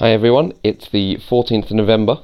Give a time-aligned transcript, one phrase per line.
[0.00, 2.20] Hi everyone, it's the 14th of November.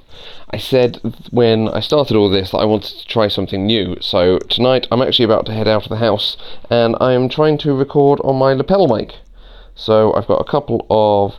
[0.49, 1.01] I said
[1.33, 5.03] when I started all this that I wanted to try something new, so tonight I'm
[5.03, 6.37] actually about to head out of the house
[6.71, 9.17] and I am trying to record on my lapel mic.
[9.75, 11.35] So I've got a couple of.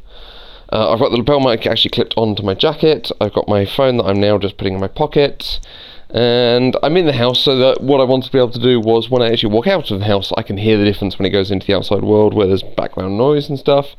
[0.73, 3.95] Uh, I've got the lapel mic actually clipped onto my jacket, I've got my phone
[3.95, 5.61] that I'm now just putting in my pocket,
[6.09, 8.81] and I'm in the house so that what I wanted to be able to do
[8.81, 11.25] was when I actually walk out of the house, I can hear the difference when
[11.25, 13.95] it goes into the outside world where there's background noise and stuff.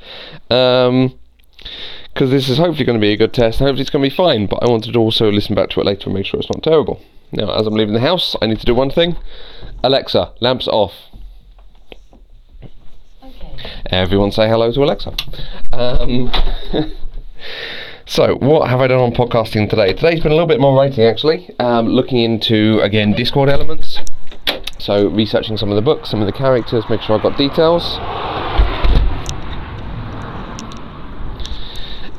[0.51, 1.19] Um,
[2.17, 3.59] because this is hopefully going to be a good test.
[3.59, 5.85] Hopefully it's going to be fine, but I wanted to also listen back to it
[5.85, 6.99] later and make sure it's not terrible.
[7.31, 9.19] Now, as I'm leaving the house, I need to do one thing.
[9.85, 10.95] Alexa, lamps off.
[13.23, 13.69] Okay.
[13.91, 15.15] Everyone say hello to Alexa.
[15.75, 16.33] Um,
[18.07, 19.93] so, what have I done on podcasting today?
[19.93, 23.99] Today's been a little bit more writing actually, um, looking into again Discworld elements.
[24.79, 27.99] So, researching some of the books, some of the characters, make sure I've got details.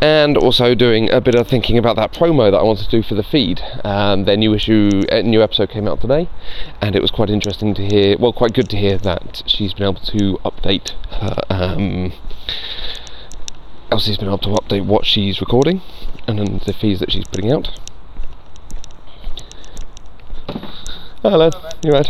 [0.02, 3.04] And also doing a bit of thinking about that promo that I wanted to do
[3.04, 3.62] for the feed.
[3.84, 6.30] Um, their new issue, uh, new episode came out today,
[6.82, 8.18] and it was quite interesting to hear.
[8.18, 11.42] Well, quite good to hear that she's been able to update her.
[11.50, 12.14] Um,
[13.92, 15.82] Elsie's been able to update what she's recording
[16.28, 17.70] and the feeds that she's putting out.
[21.24, 21.50] Hello,
[21.84, 22.10] you right?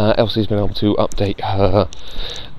[0.00, 1.86] Uh, Elsie's been able to update her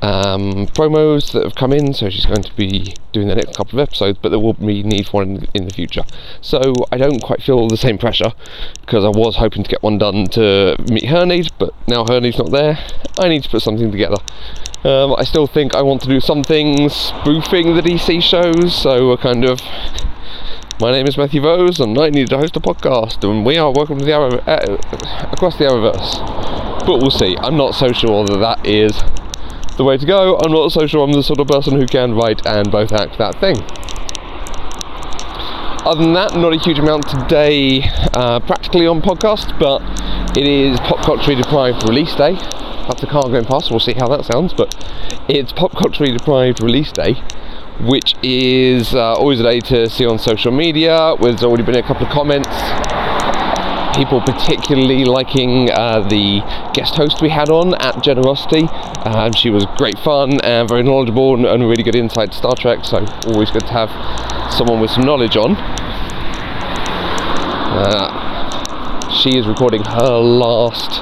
[0.03, 3.79] um, promos that have come in, so she's going to be doing the next couple
[3.79, 6.03] of episodes, but there will be need for one in, in the future.
[6.39, 8.33] So I don't quite feel the same pressure
[8.81, 12.21] because I was hoping to get one done to meet her needs, but now her
[12.21, 12.77] needs not there.
[13.17, 14.17] I need to put something together.
[14.83, 19.17] Um, I still think I want to do something spoofing the DC shows, so a
[19.17, 19.59] kind of.
[20.79, 23.71] My name is Matthew Vose, and I need to host a podcast, and we are
[23.71, 24.77] welcome to the Arrow, uh,
[25.31, 26.60] across the Arrowverse.
[26.85, 27.37] But we'll see.
[27.37, 29.01] I'm not so sure that that is
[29.77, 30.37] the way to go.
[30.37, 33.17] I'm not so sure I'm the sort of person who can write and both act
[33.17, 33.57] that thing.
[35.83, 39.81] Other than that, not a huge amount today, uh, practically on podcast, but
[40.37, 42.33] it is Pop Culture Deprived release day.
[42.33, 44.75] That's a car going past, we'll see how that sounds, but
[45.27, 47.13] it's Pop Culture Deprived release day,
[47.79, 51.15] which is uh, always a day to see on social media.
[51.19, 52.49] There's already been a couple of comments
[53.93, 56.41] people particularly liking uh, the
[56.73, 58.67] guest host we had on at Generosity.
[59.05, 62.55] Um, she was great fun and very knowledgeable and, and really good insight to Star
[62.55, 63.89] Trek, so always good to have
[64.53, 65.55] someone with some knowledge on.
[67.73, 71.01] Uh, she is recording her last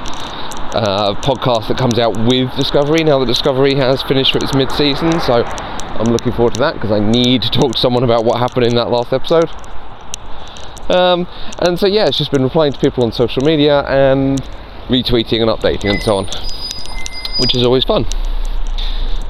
[0.74, 4.70] uh, podcast that comes out with Discovery now that Discovery has finished for its mid
[4.72, 8.24] season, so I'm looking forward to that because I need to talk to someone about
[8.24, 9.50] what happened in that last episode.
[10.90, 11.28] Um,
[11.60, 14.40] and so yeah, it's just been replying to people on social media and
[14.88, 16.24] retweeting and updating and so on,
[17.38, 18.06] which is always fun.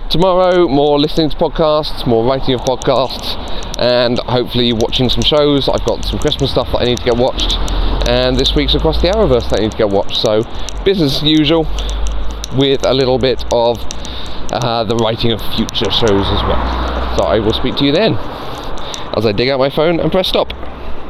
[0.08, 3.36] Tomorrow, more listening to podcasts, more writing of podcasts,
[3.78, 5.68] and hopefully watching some shows.
[5.68, 7.56] I've got some Christmas stuff that I need to get watched,
[8.08, 10.16] and this week's Across the Arrowverse that I need to get watched.
[10.16, 10.42] So,
[10.84, 11.68] business as usual,
[12.56, 13.78] with a little bit of
[14.50, 17.16] uh, the writing of future shows as well.
[17.18, 18.14] So, I will speak to you then
[19.16, 20.52] as I dig out my phone and press stop.